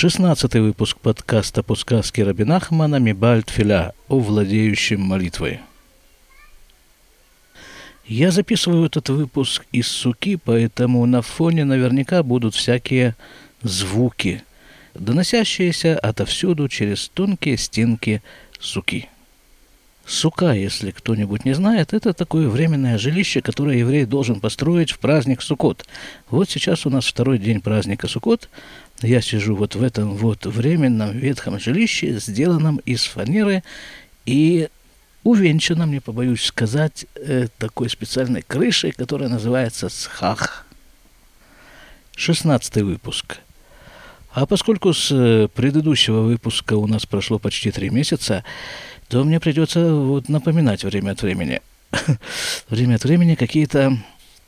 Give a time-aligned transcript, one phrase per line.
[0.00, 5.60] Шестнадцатый выпуск подкаста по сказке Рабинахмана Мибальт Филя о владеющем молитвой.
[8.06, 13.14] Я записываю этот выпуск из суки, поэтому на фоне наверняка будут всякие
[13.62, 14.42] звуки,
[14.94, 18.22] доносящиеся отовсюду через тонкие стенки
[18.58, 19.10] суки.
[20.06, 25.40] Сука, если кто-нибудь не знает, это такое временное жилище, которое еврей должен построить в праздник
[25.40, 25.86] Суккот.
[26.30, 28.48] Вот сейчас у нас второй день праздника Суккот.
[29.02, 33.62] Я сижу вот в этом вот временном ветхом жилище, сделанном из фанеры
[34.26, 34.68] и
[35.22, 40.66] увенчанном, не побоюсь сказать, э, такой специальной крышей, которая называется схах.
[42.14, 43.38] Шестнадцатый выпуск.
[44.32, 48.44] А поскольку с э, предыдущего выпуска у нас прошло почти три месяца,
[49.08, 51.62] то мне придется вот напоминать время от времени.
[52.68, 53.96] время от времени какие-то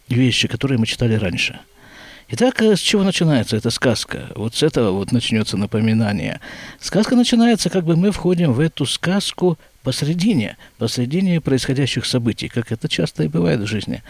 [0.08, 1.58] вещи, которые мы читали раньше.
[2.34, 4.28] Итак, э, с чего начинается эта сказка?
[4.34, 6.40] Вот с этого вот начнется напоминание.
[6.80, 12.88] Сказка начинается, как бы мы входим в эту сказку посредине, посредине происходящих событий, как это
[12.88, 14.02] часто и бывает в жизни.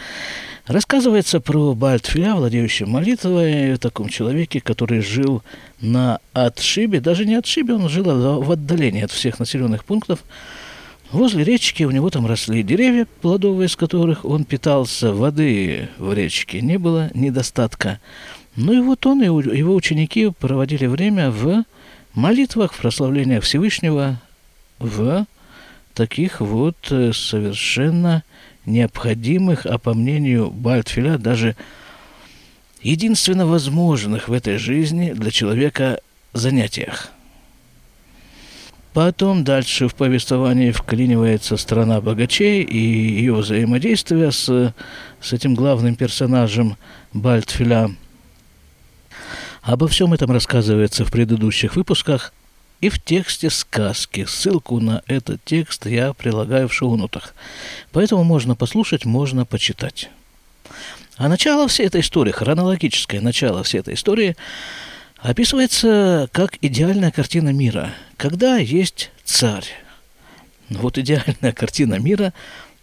[0.68, 5.42] Рассказывается про Бальтфиля, владеющего молитвой, таком человеке, который жил
[5.80, 8.04] на отшибе, даже не отшибе, он жил
[8.40, 10.20] в отдалении от всех населенных пунктов.
[11.12, 16.62] Возле речки у него там росли деревья, плодовые из которых он питался, воды в речке
[16.62, 18.00] не было недостатка.
[18.56, 21.64] Ну и вот он и его ученики проводили время в
[22.14, 24.22] молитвах, в прославлениях Всевышнего,
[24.78, 25.26] в
[25.92, 28.22] таких вот э, совершенно
[28.64, 31.56] необходимых, а по мнению Бальтфиля, даже
[32.80, 36.00] единственно возможных в этой жизни для человека
[36.32, 37.12] занятиях.
[38.92, 44.74] Потом дальше в повествовании вклинивается страна богачей и ее взаимодействие с,
[45.20, 46.76] с этим главным персонажем
[47.12, 47.90] Бальтфиля.
[49.62, 52.32] Обо всем этом рассказывается в предыдущих выпусках–
[52.82, 54.26] и в тексте сказки.
[54.26, 57.32] Ссылку на этот текст я прилагаю в шоу-нотах.
[57.92, 60.10] Поэтому можно послушать, можно почитать.
[61.16, 64.36] А начало всей этой истории, хронологическое начало всей этой истории,
[65.22, 69.66] описывается как идеальная картина мира, когда есть царь.
[70.68, 72.32] Вот идеальная картина мира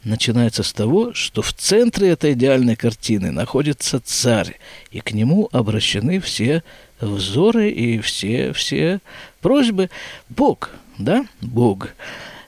[0.03, 4.57] начинается с того, что в центре этой идеальной картины находится царь,
[4.91, 6.63] и к нему обращены все
[7.01, 8.99] взоры и все, все
[9.41, 9.89] просьбы.
[10.29, 11.89] Бог, да, Бог.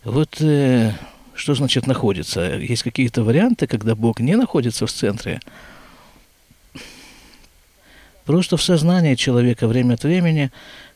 [0.05, 0.93] Вот э,
[1.35, 2.55] что значит находится?
[2.57, 5.41] Есть какие-то варианты, когда Бог не находится в центре.
[8.31, 10.51] Просто в сознании человека время от времени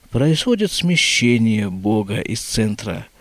[0.09, 3.07] происходит смещение Бога из центра–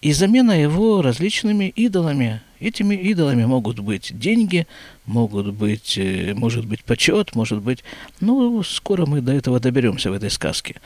[0.00, 2.40] и замена его различными идолами.
[2.58, 4.66] Этими идолами могут быть деньги,
[5.04, 7.84] могут быть, э, может быть почет, может быть...
[8.20, 10.80] Ну, скоро мы до этого доберемся в этой сказке.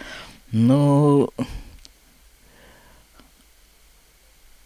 [0.51, 1.31] Но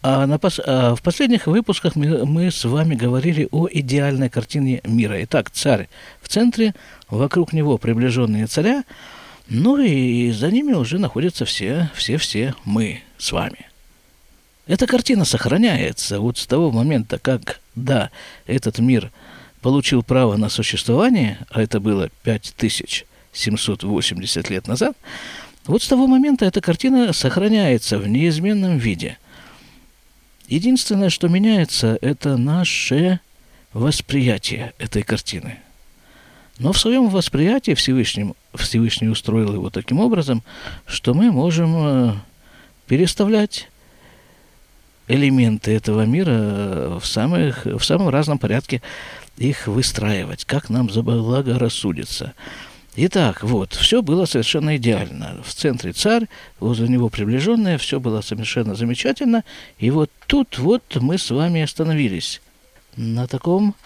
[0.03, 0.61] а, на пос...
[0.65, 5.23] а в последних выпусках мы, мы с вами говорили о идеальной картине мира.
[5.25, 5.89] Итак, царь
[6.23, 6.75] в центре,
[7.09, 8.85] вокруг него приближенные царя,
[9.49, 13.67] ну и за ними уже находятся все, все-все мы с вами.
[14.67, 18.11] Эта картина сохраняется вот с того момента, как, да,
[18.47, 19.11] этот мир
[19.61, 24.97] получил право на существование, а это было 5780 лет назад,
[25.67, 29.19] вот с того момента эта картина сохраняется в неизменном виде.
[30.51, 33.21] Единственное, что меняется, это наше
[33.73, 35.59] восприятие этой картины.
[36.59, 40.43] Но в своем восприятии Всевышний, Всевышний устроил его таким образом,
[40.87, 42.15] что мы можем э,
[42.89, 43.69] переставлять
[45.07, 48.83] элементы этого мира в, самых, в самом разном порядке
[49.39, 52.35] их выстраивать, как нам заблагорассудится.
[52.97, 55.41] Итак, вот, все было совершенно идеально.
[55.45, 56.27] В центре царь,
[56.59, 59.45] возле него приближенные, все было совершенно замечательно.
[59.79, 62.41] И вот тут вот мы с вами остановились.
[62.97, 63.77] На таком,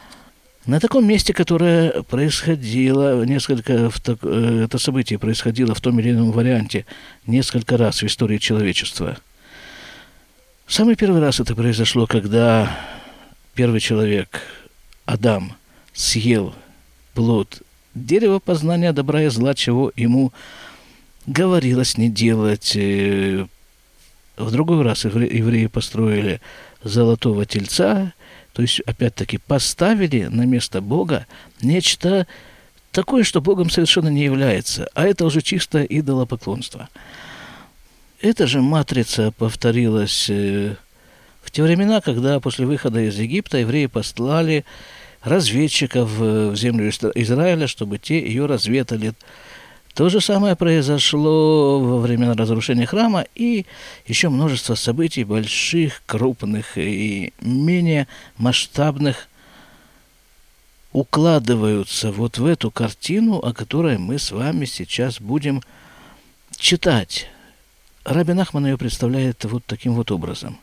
[0.65, 3.91] на таком месте, которое происходило несколько,
[4.23, 6.87] э, это событие происходило в том или ином варианте
[7.27, 9.19] несколько раз в истории человечества–
[10.67, 12.79] Самый первый раз это произошло, когда
[13.55, 14.41] первый человек,
[15.05, 15.57] Адам,
[15.93, 16.55] съел
[17.13, 17.63] плод
[17.95, 20.33] дерева познания добра и зла, чего ему
[21.27, 22.73] говорилось не делать.
[22.77, 23.47] Э,
[24.37, 26.41] в другой раз евреи построили
[26.83, 28.13] золотого тельца,
[28.53, 31.27] то есть, опять-таки, поставили на место Бога
[31.61, 32.27] нечто
[32.93, 36.89] такое, что Богом совершенно не является, а это уже чисто идолопоклонство.
[38.21, 40.77] Эта же матрица повторилась э,
[41.43, 44.65] в те времена, когда после выхода из Египта евреи послали
[45.25, 49.15] разведчиков э, в землю Израиля, чтобы те ее разведали
[49.95, 53.65] То же самое произошло во времена разрушения храма и
[54.07, 58.07] еще множество событий больших, крупных и менее
[58.37, 59.29] масштабных
[60.93, 65.63] укладываются вот в эту картину, о которой мы с вами сейчас будем
[66.57, 67.29] читать.
[68.05, 70.59] Рабин Ахман ее представляет вот таким вот образом.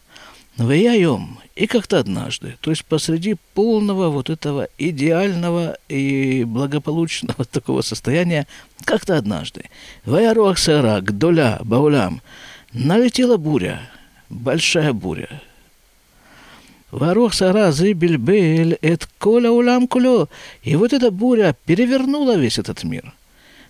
[0.57, 8.47] Ваяем, и как-то однажды, то есть посреди полного вот этого идеального и благополучного такого состояния,
[8.83, 9.65] как-то однажды,
[10.05, 12.21] Ваяруах Сара, Гдоля, Баулям,
[12.73, 13.81] налетела буря,
[14.29, 15.41] большая буря.
[16.91, 20.27] Варух Сара Зибельбель, эт коля улам кулё.
[20.61, 23.13] И вот эта буря перевернула весь этот мир.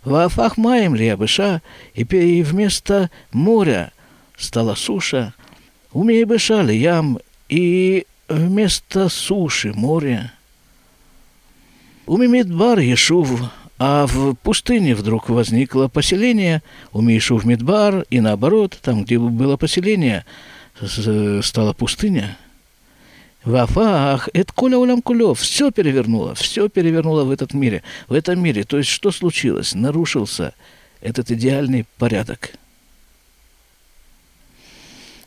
[0.04, 1.62] Вафах маем ли ябыша,
[1.94, 3.92] и вместо моря
[4.38, 5.36] стала суша,
[5.94, 10.32] Умей бешали ям, и вместо суши море.
[12.06, 13.42] Умимидбар Ешув,
[13.78, 16.62] а в пустыне вдруг возникло поселение,
[16.94, 20.26] Умишув Мидбар, и наоборот, там, где было поселение,
[21.42, 22.38] стала пустыня.
[23.44, 28.64] Вафах, это Коля Улям Кулев, все перевернуло, все перевернуло в этот мире, в этом мире.
[28.64, 29.74] То есть что случилось?
[29.74, 30.54] Нарушился
[31.02, 32.54] этот идеальный порядок.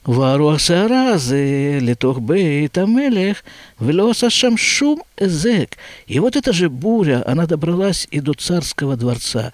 [0.07, 3.41] והרוח סערה זה לתוך בית המלך,
[3.81, 5.77] ולא עשה שם шум эзек.
[6.07, 9.51] И вот эта же буря, она добралась и до царского дворца.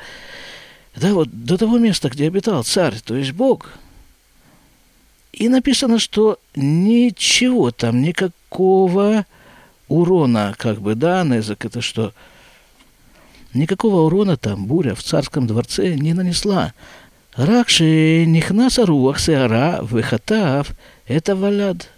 [0.96, 3.70] Да, вот до того места, где обитал царь, то есть Бог.
[5.34, 9.26] И написано, что ничего там, никакого
[9.90, 12.14] урона, как бы, да, Незек, это что?
[13.54, 16.74] Никакого урона там буря в царском дворце не нанесла.
[17.38, 20.72] רק שנכנס הרוח, סערה, וחטף
[21.08, 21.90] это валяд.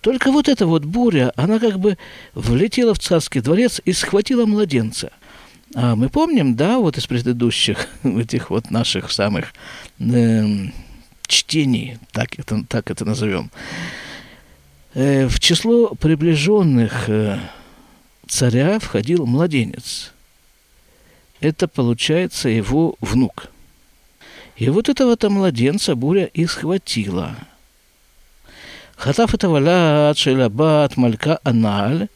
[0.00, 1.96] Только вот эта вот буря, она как бы
[2.34, 5.12] влетела в царский дворец и схватила младенца.
[5.76, 9.54] А мы помним, да, вот из предыдущих этих вот наших самых
[10.00, 10.44] э,
[11.28, 13.50] чтений, так это, так это назовем,
[14.94, 17.38] э, в число приближенных э,
[18.26, 20.12] царя входил младенец.
[21.40, 23.55] Это получается его внук –
[24.57, 27.35] и вот этого-то младенца буря и схватила.
[28.95, 32.07] Хатаф это валят шелабат малька аналь,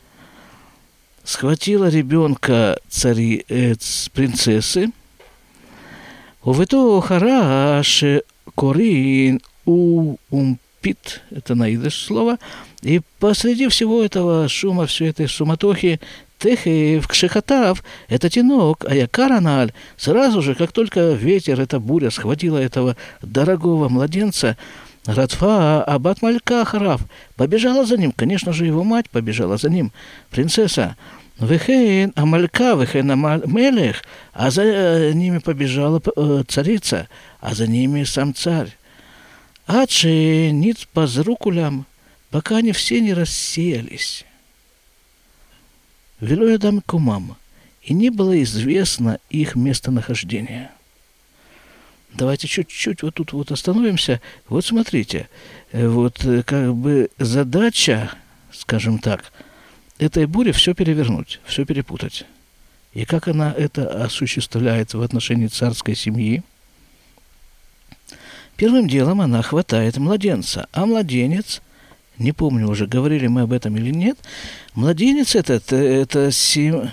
[1.23, 3.75] схватила ребенка цари, э,
[4.13, 4.91] принцессы,
[6.43, 8.03] Увето хараш
[8.55, 12.39] корин у умпит, это наидыш слово,
[12.81, 15.99] и посреди всего этого шума, всей этой суматохи,
[16.41, 19.73] Техев, Кшехатав, это тенок, а я Караналь.
[19.95, 24.57] Сразу же, как только ветер, эта буря схватила этого дорогого младенца,
[25.05, 27.01] Радфа Абат Малька Харав
[27.35, 28.11] побежала за ним.
[28.11, 29.91] Конечно же, его мать побежала за ним.
[30.29, 30.95] Принцесса.
[31.39, 37.07] Вехейн Амалька, Вехейн Мелех, а за э, ними побежала э, царица,
[37.39, 38.77] а за ними сам царь.
[39.65, 41.87] Адши ниц позрукулям,
[42.29, 44.23] пока они все не рассеялись.
[46.21, 47.35] Велоядам Кумам,
[47.81, 50.69] и не было известно их местонахождение.
[52.13, 54.21] Давайте чуть-чуть вот тут вот остановимся.
[54.47, 55.29] Вот смотрите,
[55.71, 58.11] э, вот э, как бы задача,
[58.51, 59.31] скажем так,
[59.97, 62.25] этой бури все перевернуть, все перепутать.
[62.93, 66.43] И как она это осуществляет в отношении царской семьи?
[68.57, 71.61] Первым делом она хватает младенца, а младенец–
[72.21, 74.17] не помню уже, говорили мы об этом или нет,
[74.75, 76.91] младенец этот, это сим...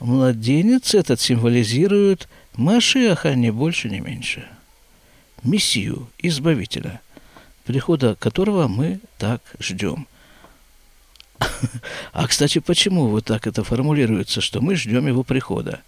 [0.00, 4.48] младенец этот символизирует Машиаха, не больше, не меньше.
[5.42, 7.00] Мессию, Избавителя,
[7.64, 10.06] прихода которого мы так ждем.
[12.12, 15.80] А, кстати, почему вот так это формулируется, что мы ждем его прихода?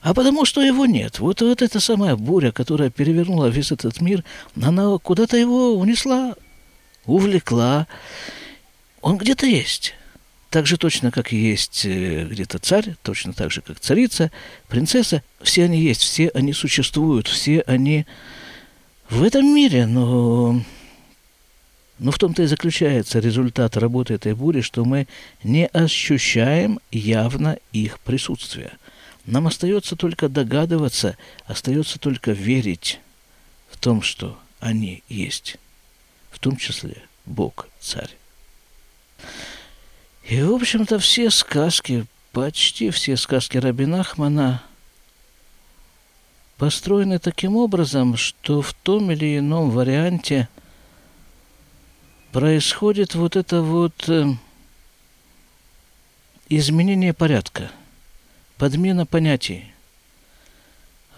[0.00, 1.18] А потому что его нет.
[1.18, 4.24] Вот, вот эта самая буря, которая перевернула весь этот мир,
[4.60, 6.34] она куда-то его унесла
[7.06, 7.86] увлекла.
[9.00, 9.94] Он где-то есть.
[10.50, 14.30] Так же точно, как есть э, где-то царь, точно так же, как царица,
[14.68, 15.22] принцесса.
[15.42, 18.06] Все они есть, все они существуют, все они
[19.10, 20.60] в этом мире, но
[21.98, 25.08] но в том-то и заключается результат работы этой бури, что мы
[25.42, 28.72] не ощущаем явно их присутствие.
[29.24, 33.00] Нам остается только догадываться, остается только верить
[33.70, 35.56] в том, что они есть
[36.36, 38.14] в том числе Бог, царь.
[40.24, 44.62] И, в общем-то, все сказки, почти все сказки Рабина Ахмана
[46.58, 50.50] построены таким образом, что в том или ином варианте
[52.32, 54.26] происходит вот это вот э,
[56.50, 57.70] изменение порядка,
[58.58, 59.72] подмена понятий.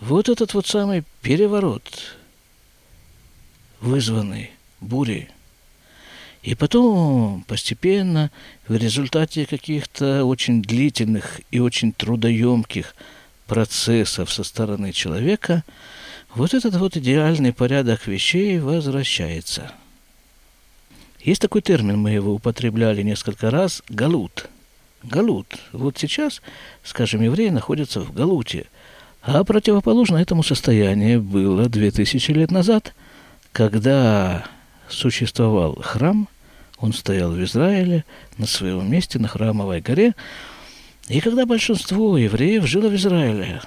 [0.00, 2.14] вот этот вот самый переворот,
[3.80, 5.28] вызванный бурей,
[6.42, 8.30] и потом постепенно
[8.68, 12.94] в результате каких-то очень длительных и очень трудоемких
[13.46, 15.64] процессов со стороны человека,
[16.34, 19.72] вот этот вот идеальный порядок вещей возвращается.
[21.20, 24.48] Есть такой термин, мы его употребляли несколько раз, галут.
[25.02, 25.58] Галут.
[25.72, 26.42] Вот сейчас,
[26.84, 28.66] скажем, евреи находятся в галуте,
[29.22, 32.94] а противоположно этому состоянию было 2000 лет назад,
[33.52, 34.46] когда
[34.88, 36.28] существовал храм,
[36.78, 38.04] он стоял в Израиле
[38.36, 40.14] на своем месте, на храмовой горе,
[41.08, 43.62] и когда большинство евреев жило в Израиле.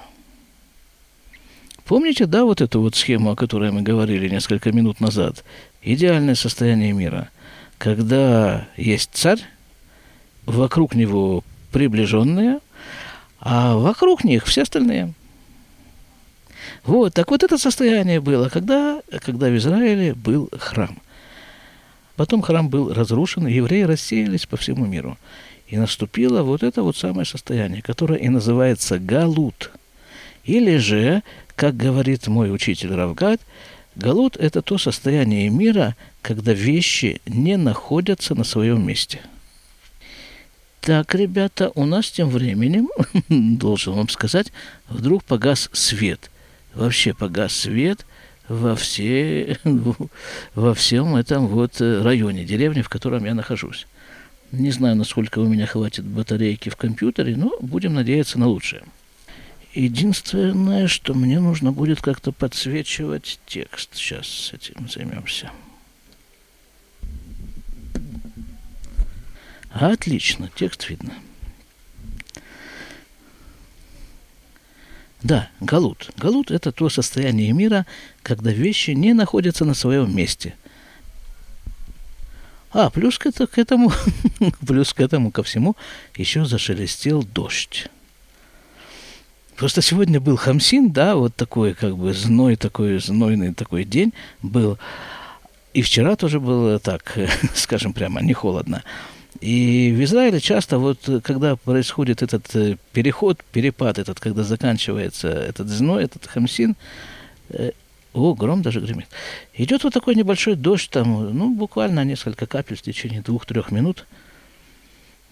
[1.84, 5.44] Помните, да, вот эту вот схему, о которой мы говорили несколько минут назад?
[5.82, 7.28] Идеальное состояние мира.
[7.78, 9.40] Когда есть царь,
[10.46, 12.60] вокруг него приближенные,
[13.40, 15.12] а вокруг них все остальные.
[16.84, 20.98] Вот, так вот это состояние было, когда, когда в Израиле был храм.
[22.22, 25.18] Потом храм был разрушен, и евреи рассеялись по всему миру.
[25.66, 29.72] И наступило вот это вот самое состояние, которое и называется галут.
[30.44, 31.24] Или же,
[31.56, 33.40] как говорит мой учитель Равгад,
[33.96, 39.20] галут– это то состояние мира, когда вещи не находятся на своем месте.
[40.80, 42.88] Так, ребята, у нас тем временем,
[43.58, 44.52] должен вам сказать,
[44.88, 46.30] вдруг погас свет.
[46.72, 48.06] Вообще погас свет–
[48.52, 49.58] во, все,
[50.54, 53.86] во всем этом вот э, районе, деревне, в котором я нахожусь.
[54.52, 58.82] Не знаю, насколько у меня хватит батарейки в компьютере, но будем надеяться на лучшее.
[59.72, 63.94] Единственное, что мне нужно будет как-то подсвечивать текст.
[63.94, 65.50] Сейчас с этим займемся.
[69.70, 71.14] Отлично, текст видно.
[75.22, 76.10] Да, галут.
[76.16, 77.86] Галут– это то состояние мира,
[78.22, 80.54] когда вещи не находятся на своем месте.
[82.72, 83.92] А, плюс к, это, к этому,
[84.66, 85.76] плюс к этому ко всему
[86.16, 87.88] еще зашелестел дождь.
[89.56, 94.12] Просто сегодня был Хамсин, да, вот такой как бы зной, такой знойный такой день
[94.42, 94.78] был.
[95.74, 97.16] И вчера тоже было так,
[97.54, 98.82] скажем прямо, не холодно.
[99.40, 105.68] И в Израиле часто вот, когда происходит этот э, переход, перепад этот, когда заканчивается этот
[105.68, 106.76] зной, этот хамсин,
[107.48, 107.72] э,
[108.12, 109.06] о, гром даже гремит.
[109.54, 114.06] Идет вот такой небольшой дождь, там, ну, буквально несколько капель в течение двух-трех минут.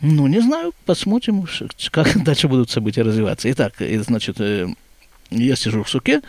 [0.01, 1.47] Ну, не знаю, посмотрим,
[1.91, 3.51] как дальше будут события развиваться.
[3.53, 4.67] Итак, значит, э,
[5.31, 6.23] я сижу в суке,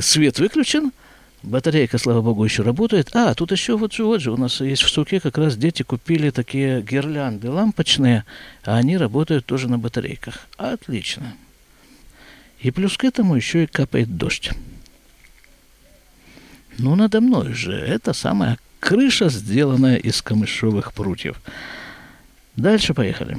[0.00, 0.92] свет выключен–
[1.42, 3.10] Батарейка, слава богу, еще работает.
[3.14, 5.82] А, тут еще вот же, вот же, у нас есть в суке как раз дети
[5.82, 8.24] купили такие гирлянды лампочные,
[8.64, 10.46] а они работают тоже на батарейках.
[10.56, 11.34] Отлично.
[12.60, 14.50] И плюс к этому еще и капает дождь.
[16.78, 17.72] Ну, надо мной же.
[17.72, 21.40] Это самая крыша, сделанная из камышовых прутьев.
[22.56, 23.38] Дальше поехали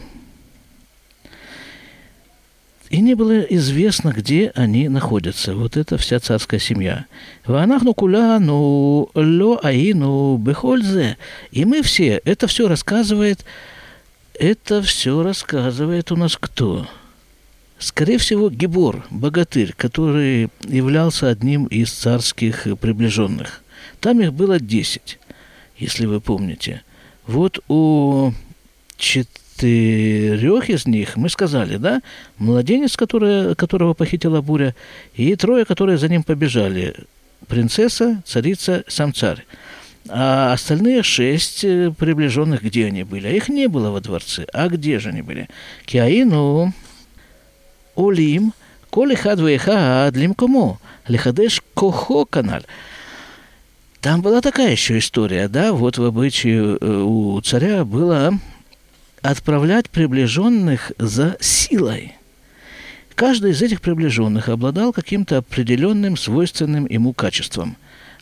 [2.90, 5.54] и не было известно, где они находятся.
[5.56, 7.06] Вот это вся царская семья.
[7.46, 11.18] Ванахну куляну ло аину бехользе.
[11.52, 13.44] И мы все, это все рассказывает,
[14.40, 16.88] это все рассказывает у нас кто?
[17.80, 23.64] Скорее всего, Гебор, богатырь, который являлся одним из царских приближенных.
[24.00, 25.20] Там их было десять,
[25.78, 26.82] если вы помните.
[27.28, 28.32] Вот у
[29.58, 32.02] четырех из них мы сказали, да,
[32.38, 34.76] младенец, который, которого похитила буря,
[35.16, 36.96] и трое, которые за ним побежали.
[37.48, 39.46] Принцесса, царица, сам царь.
[40.10, 43.28] А остальные шесть э, приближенных, где они были?
[43.28, 44.48] А их не было во дворце.
[44.54, 45.50] А где же они были?
[45.86, 46.74] Киаину,
[47.96, 48.54] Олим,
[48.90, 50.78] Коли хадвеха адлим кому?
[51.08, 52.62] Лихадеш кохо канал.
[54.00, 58.32] Там была такая еще история, да, вот в обычае э, у царя было
[59.30, 62.16] отправлять приближенных за силой.
[63.16, 67.76] Каждый из этих приближенных обладал каким-то определенным свойственным ему качеством.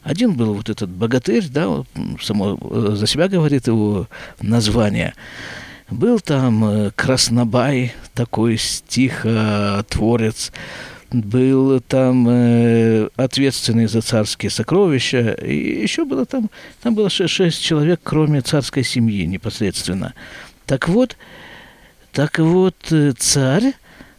[0.04, 1.84] Один был вот этот богатырь, да,
[2.22, 4.08] само э, за себя говорит его
[4.42, 5.14] название.
[5.90, 10.52] Был там э, Краснобай, такой стихотворец,
[11.12, 16.50] был там э, ответственный за царские сокровища, и еще было там,
[16.82, 20.14] там было шесть, человек, кроме царской семьи непосредственно.
[20.66, 21.18] Так вот,
[22.12, 23.74] так вот, э, царь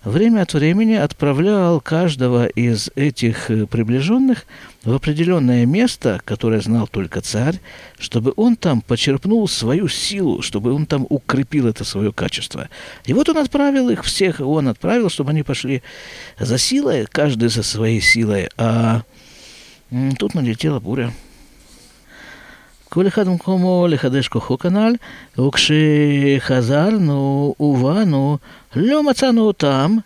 [0.05, 4.47] время от времени отправлял каждого из этих э, приближенных
[4.85, 7.59] в определенное место, которое знал только царь,
[7.99, 12.69] чтобы он там почерпнул свою силу, чтобы он там укрепил это свое качество.
[13.05, 15.83] И вот он отправил их всех, он отправил, чтобы они пошли
[16.39, 19.03] за силой, каждый за своей силой, а
[20.19, 21.13] тут налетела буря.
[22.96, 24.96] כל אחד במקומו לחדש כוחו כנ"ל,
[25.42, 26.86] וכשחזרנו
[27.60, 28.38] ובאנו,
[28.76, 29.98] לא מצאנו אותם,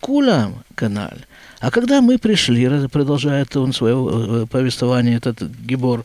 [0.00, 1.18] כולם כנ"ל.
[1.60, 6.04] А когда мы пришли, продолжает он свое э, повествование, этот Гибор,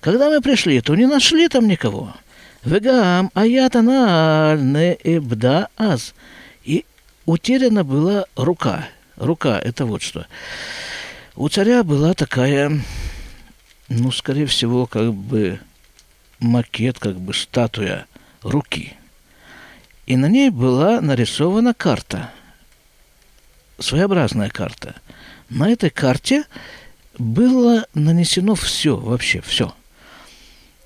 [0.00, 2.12] когда мы пришли, то не нашли там никого.
[2.62, 6.14] Вегам аятана не эбда аз.
[6.64, 6.84] И
[7.24, 8.88] утеряна была рука.
[9.16, 10.26] Рука – это вот что.
[11.36, 12.80] У царя была такая
[13.99, 15.59] ну, скорее всего, как бы
[16.39, 18.05] макет, как бы статуя
[18.41, 18.93] руки.
[20.05, 22.31] И на ней была нарисована карта,
[23.79, 24.95] своеобразная карта.
[25.49, 26.45] На этой карте
[27.17, 29.75] было нанесено все, вообще все–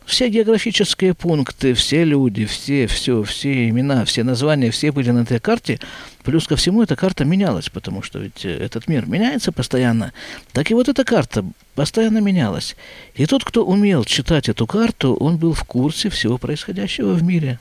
[0.05, 5.39] все географические пункты, все люди, все, все, все имена, все названия, все были на этой
[5.39, 5.79] карте.
[6.24, 10.13] Плюс ко всему эта карта менялась, потому что ведь э, этот мир меняется постоянно.
[10.53, 11.43] Так и вот эта карта
[11.74, 12.75] постоянно менялась.
[13.15, 17.59] И тот, кто умел читать эту карту, он был в курсе всего происходящего в мире.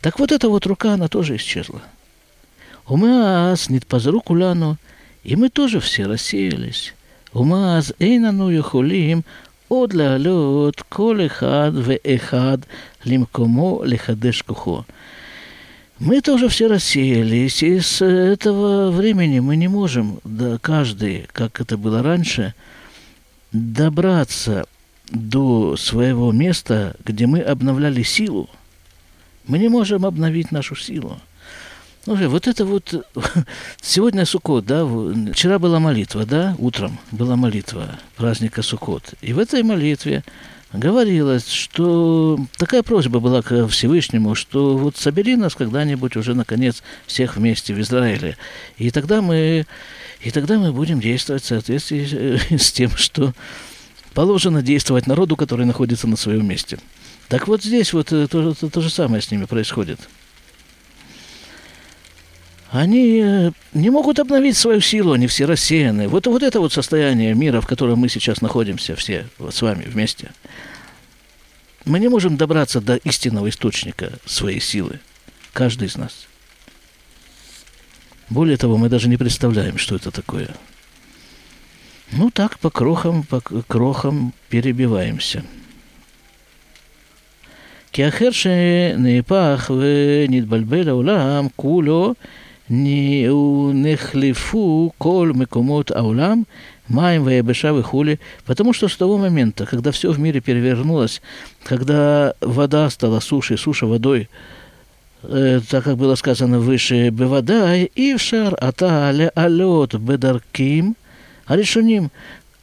[0.00, 1.82] Так вот эта вот рука, она тоже исчезла.
[2.86, 4.76] Умаас нитпазру куляну,
[5.24, 6.94] и мы тоже все рассеялись.
[7.32, 9.24] Умаз эйнану яхулим
[9.71, 12.57] עוד להעלות כל אחד ואחד
[13.05, 14.83] למקומו לחדש כוחו.
[15.99, 21.75] Мы тоже все рассеялись, и с этого времени мы не можем, да, каждый, как это
[21.75, 22.53] было раньше,
[23.51, 24.65] добраться
[25.09, 28.47] до своего места, где мы обновляли силу.
[29.47, 31.19] Мы не можем обновить нашу силу.
[32.04, 33.06] ну, вот это вот...
[33.80, 34.84] Сегодня Суккот, да,
[35.32, 39.14] вчера была молитва, да, утром была молитва праздника Суккот.
[39.20, 40.24] И в этой молитве
[40.72, 47.36] говорилось, что такая просьба была к Всевышнему, что вот собери нас когда-нибудь уже, наконец, всех
[47.36, 48.36] вместе в Израиле.
[48.78, 49.66] И тогда мы,
[50.22, 53.32] и тогда мы будем действовать в соответствии с тем, что
[54.12, 56.78] положено действовать народу, который находится на своем месте.
[57.28, 60.00] Так вот здесь вот э, то, то, то же самое с ними происходит
[62.71, 66.07] они э, не могут обновить свою силу, они все рассеяны.
[66.07, 69.83] Вот, вот это вот состояние мира, в котором мы сейчас находимся все вот с вами
[69.83, 70.31] вместе.
[71.85, 74.99] Мы не можем добраться до истинного источника своей силы,
[75.53, 76.27] каждый из нас.
[78.29, 80.49] Более того, мы даже не представляем, что это такое.
[82.11, 85.43] Ну так, по крохам, по крохам перебиваемся.
[87.97, 92.13] כי אחר שנהפך ונתבלבל העולם כולו
[93.73, 96.43] נחלפו כל מקומות העולם,
[96.89, 98.15] מים ויבשה וכולי,
[98.45, 101.21] потому что с того момента, когда все в мире перевернулось,
[101.63, 104.29] когда вода стала сушей, суша водой,
[105.23, 110.95] э, так как было сказано выше, бевадай, и в шар ата алет бедарким,
[111.45, 112.11] а решуним.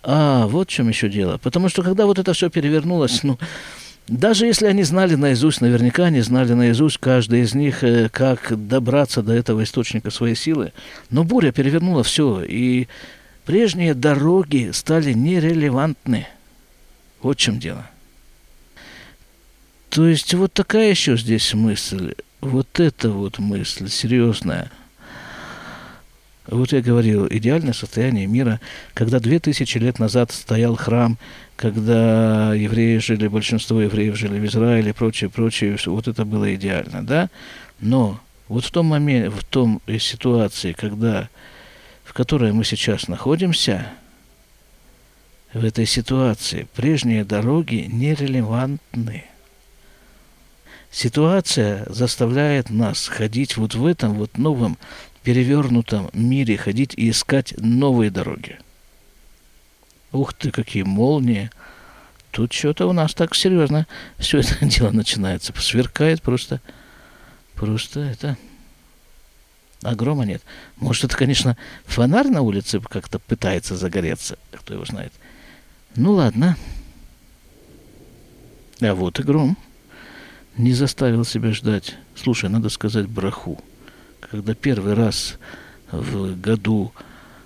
[0.02, 1.38] А, вот в чем еще дело.
[1.38, 3.38] Потому что когда вот это все перевернулось, ну,
[4.09, 9.21] даже если они знали наизусть, наверняка они знали наизусть, каждый из них, э, как добраться
[9.21, 10.73] до этого источника своей силы.
[11.09, 12.87] Но буря перевернула все, и
[13.45, 16.27] прежние дороги стали нерелевантны.
[17.21, 17.89] Вот в чем дело.
[19.89, 24.71] То есть вот такая еще здесь мысль, вот эта вот мысль серьезная–
[26.49, 28.59] вот я говорил, идеальное состояние мира,
[28.93, 31.17] когда две тысячи лет назад стоял храм,
[31.55, 37.29] когда евреи жили, большинство евреев жили в Израиле прочее, прочее, вот это было идеально, да?
[37.79, 41.29] Но вот в том моменте, в том ситуации, когда,
[42.03, 43.87] в которой мы сейчас находимся,
[45.53, 49.25] в этой ситуации прежние дороги нерелевантны.
[50.91, 54.77] Ситуация заставляет нас ходить вот в этом вот новом
[55.23, 58.59] перевернутом мире ходить и искать новые дороги.
[60.11, 61.51] Ух ты, какие молнии!
[62.31, 65.53] Тут что-то у нас так серьезно все это дело начинается.
[65.59, 66.61] Сверкает просто,
[67.55, 68.37] просто это...
[69.81, 70.41] А грома нет.
[70.75, 71.55] Может, это, конечно,
[71.85, 74.37] фонарь на улице как-то пытается загореться.
[74.51, 75.13] Кто его знает.
[75.95, 76.57] Ну, ладно.
[78.81, 79.57] А вот и гром.
[80.57, 81.95] Не заставил себя ждать.
[82.13, 83.63] Слушай, надо сказать браху
[84.31, 85.37] когда первый раз
[85.91, 86.93] в году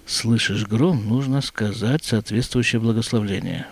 [0.05, 3.67] слышишь гром, нужно сказать соответствующее благословление.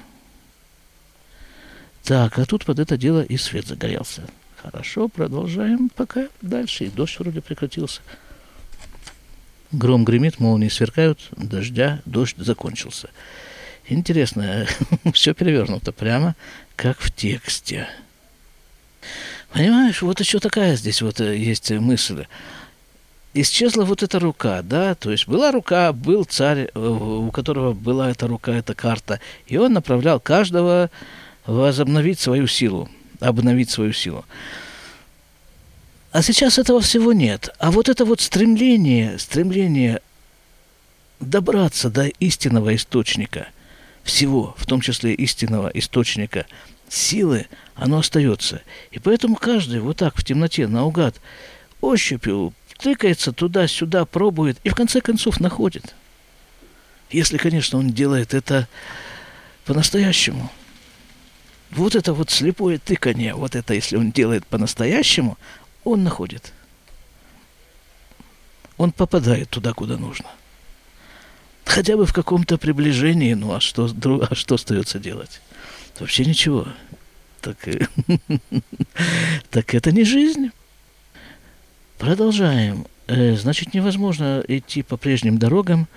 [2.04, 4.24] Так, а тут под это дело и свет загорелся.
[4.62, 6.86] Хорошо, продолжаем пока дальше.
[6.86, 8.02] И дождь вроде прекратился.
[9.72, 13.10] Гром гремит, молнии сверкают, дождя, дождь закончился.
[13.88, 14.68] Интересно,
[15.14, 16.36] все перевернуто прямо,
[16.76, 17.88] как в тексте.
[19.52, 22.26] Понимаешь, вот еще такая здесь вот э, есть мысль.
[23.34, 28.12] Исчезла вот эта рука, да, то есть была рука, был царь, э, у которого была
[28.12, 30.90] эта рука, эта карта, и он направлял каждого
[31.46, 32.90] возобновить свою силу,
[33.22, 34.26] обновить свою силу.
[36.12, 37.50] А сейчас этого всего нет.
[37.58, 40.02] А вот это вот стремление, стремление
[41.22, 43.48] добраться до истинного источника
[44.04, 46.48] всего, в том числе истинного источника
[46.90, 48.62] силы, оно остается.
[48.92, 51.16] И поэтому каждый вот так в темноте, наугад,
[51.80, 55.96] ощупью тыкается туда-сюда, пробует и в конце концов находит.
[57.10, 58.68] Если, конечно, он делает это
[59.66, 60.52] по-настоящему.
[61.70, 65.38] Вот это вот слепое тыкание, вот это, если он делает по-настоящему,
[65.84, 66.52] он находит.
[68.78, 70.28] Он попадает туда, куда нужно.
[71.66, 73.90] Хотя бы в каком-то приближении, ну а что,
[74.30, 75.40] а что остается делать?
[76.00, 76.68] Вообще ничего.
[77.42, 77.58] Так,
[79.50, 80.52] так это не жизнь.
[82.02, 82.88] Продолжаем.
[83.06, 85.88] Э, значит, невозможно идти по прежним дорогам.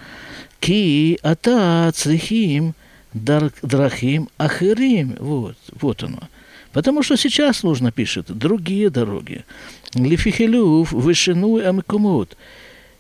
[0.61, 2.75] Ки ата црихим
[3.15, 5.17] драхим ахирим.
[5.19, 6.29] Вот, вот оно.
[6.75, 9.47] Потому что сейчас нужно, пишет, другие дороги.
[9.95, 12.37] Лифихилюв, вышину и амкумут.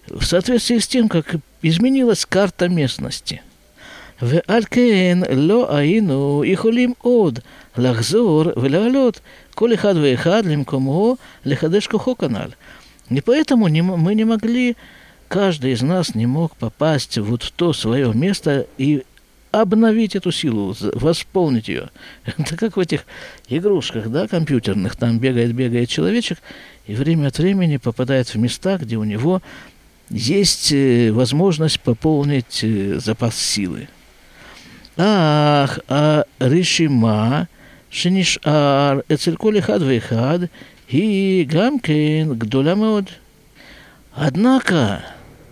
[0.08, 3.42] В соответствии с тем, как изменилась карта местности.
[4.18, 7.44] В алькен ло аину и хулим од,
[7.76, 9.22] лахзор, велалет,
[9.54, 12.54] коли хад хадлим лимкумо, лихадешку хоканаль.
[13.10, 14.76] И поэтому не, мы не могли,
[15.28, 19.04] каждый из нас не мог попасть вот в то свое место и
[19.50, 21.90] обновить эту силу, восполнить ее.
[22.24, 23.04] Это как в этих
[23.48, 26.38] игрушках, да, компьютерных, там бегает, бегает человечек,
[26.86, 29.42] и время от времени попадает в места, где у него
[30.10, 33.88] есть э, возможность пополнить э, запас силы.
[34.96, 37.48] Ах, а решима,
[37.90, 40.50] шинишар, эцельколи хад вейхад–
[40.94, 43.06] и Гамкен Гдулямод.
[44.12, 45.04] Однако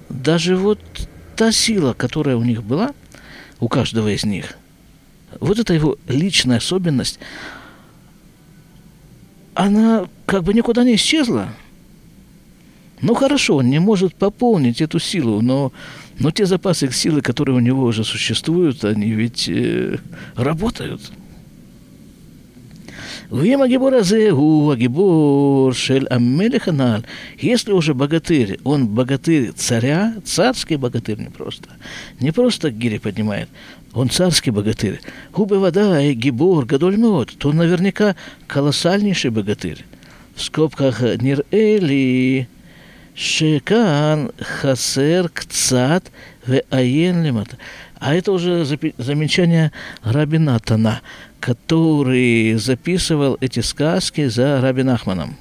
[0.08, 0.78] даже вот
[1.34, 2.92] та сила, которая у них была,
[3.58, 4.56] у каждого из них,
[5.40, 7.18] вот эта его личная особенность,
[9.54, 11.48] она как бы никуда не исчезла.
[13.00, 15.72] Ну хорошо, он не может пополнить эту силу, но,
[16.20, 19.98] но те запасы силы, которые у него уже существуют, они ведь э,
[20.36, 21.10] работают.
[23.32, 27.02] Вим Агибор Азегу, Агибор Шель Амелиханал.
[27.38, 31.70] Если уже богатырь, он богатырь царя, царский богатырь не просто.
[32.20, 33.48] Не просто гири поднимает,
[33.94, 35.00] он царский богатырь.
[35.32, 38.16] Губы вода, Гибор, Гадольмот, то он наверняка
[38.46, 39.82] колоссальнейший богатырь.
[40.34, 42.48] В скобках Нир Эли,
[43.14, 46.12] Шекан, Хасер, Кцат–
[46.46, 51.00] а это уже замечание Раби Натана,
[51.40, 55.36] который записывал эти сказки за Раби Нахманом.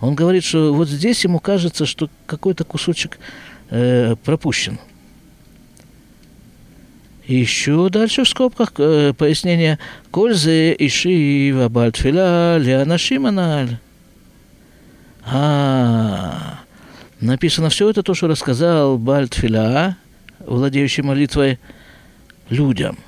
[0.00, 3.18] Он говорит, что вот здесь ему кажется, что какой-то кусочек
[3.70, 4.78] э, пропущен.
[7.26, 9.78] Еще дальше в скобках э, пояснение
[10.10, 13.78] «Кользе иши вабальтфила лианашиманаль».
[15.26, 16.60] А,
[17.20, 19.96] написано все это то, что рассказал Бальтфиля,
[20.40, 21.58] владеющий молитвой–
[22.50, 22.98] людям.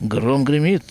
[0.00, 0.84] Гром гремит.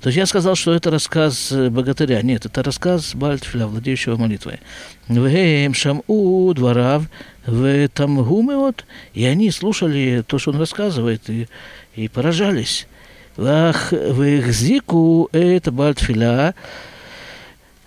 [0.00, 2.22] То есть я сказал, что это рассказ богатыря.
[2.22, 4.58] Нет, это рассказ Бальтфиля, владеющего молитвой.
[5.08, 7.04] Вегем шаму дворав
[7.46, 8.84] в тамгуме вот.
[9.14, 11.48] И они слушали то, что он рассказывает, и,
[11.94, 12.88] и поражались.
[13.36, 16.54] Вах вехзику это Бальтфиля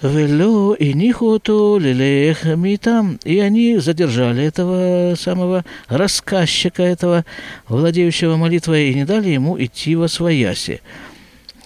[0.05, 2.45] Вело и нихоту лилех
[2.81, 3.17] там.
[3.23, 7.25] И они задержали этого самого рассказчика, этого
[7.67, 10.81] владеющего молитвой, и не дали ему идти во свояси.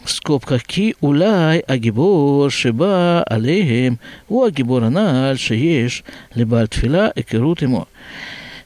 [0.04, 4.00] В скобках ки улай агибор шиба алейхем
[4.30, 7.88] у агибора наль шееш либо тфила и керут ему.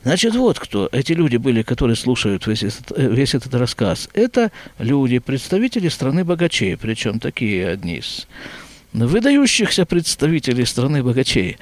[0.03, 4.09] Значит, вот кто эти люди были, которые слушают весь этот, весь этот рассказ.
[4.13, 8.27] Это люди, представители страны богачей, причем такие одни из
[8.93, 11.57] выдающихся представителей страны богачей.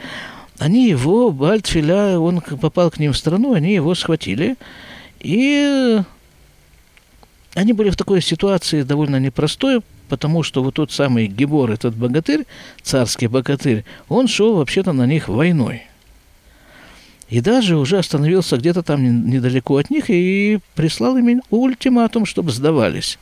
[0.59, 4.57] Они его, Бальтфиля, он попал к ним в страну, они его схватили,
[5.19, 6.01] и
[7.55, 12.45] они были в такой ситуации довольно непростой, потому что вот тот самый Гебор, этот богатырь,
[12.81, 15.83] царский богатырь, он шел вообще-то на них войной.
[17.29, 23.17] И даже уже остановился где-то там недалеко от них и прислал им ультиматум, чтобы сдавались.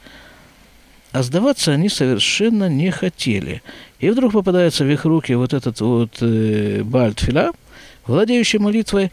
[1.11, 3.61] А сдаваться они совершенно не хотели.
[3.99, 7.51] И вдруг попадается в их руки вот этот вот э, Бальтфиля,
[8.05, 9.11] владеющий молитвой,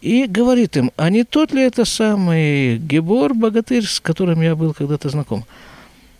[0.00, 4.72] и говорит им, а не тот ли это самый Гебор, богатырь, с которым я был
[4.74, 5.44] когда-то знаком?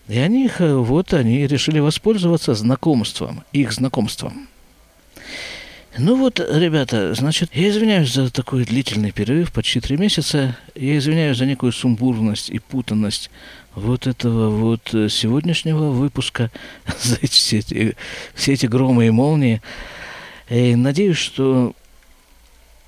[0.09, 4.49] И они, вот они решили воспользоваться знакомством, их знакомством.
[5.99, 10.57] Ну вот, ребята, значит, я извиняюсь за такой длительный перерыв, почти три месяца.
[10.75, 13.31] Я извиняюсь за некую сумбурность и путанность
[13.75, 16.51] вот этого вот сегодняшнего выпуска,
[17.03, 17.97] за все эти,
[18.35, 19.61] все эти громы и молнии.
[20.49, 21.75] И надеюсь, что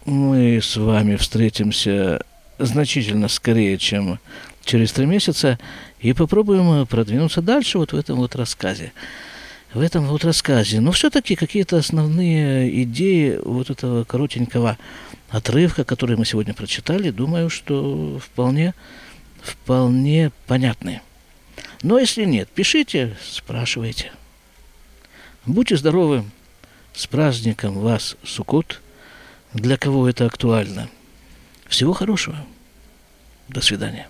[0.06, 2.24] мы с вами встретимся
[2.58, 4.18] значительно скорее, чем
[4.64, 5.58] через три месяца,
[6.00, 8.92] и попробуем продвинуться дальше вот в этом вот рассказе.
[9.74, 10.80] В этом вот рассказе.
[10.80, 14.78] Но все-таки какие-то основные идеи вот этого коротенького
[15.30, 18.72] отрывка, который мы сегодня прочитали, думаю, что вполне,
[19.42, 21.02] вполне понятны.
[21.82, 24.12] Но если нет, пишите, спрашивайте.
[25.44, 26.24] Будьте здоровы.
[26.94, 28.80] С праздником вас, Сукот
[29.52, 30.88] для кого это актуально.
[31.66, 32.36] Всего хорошего.
[33.48, 34.06] До свидания.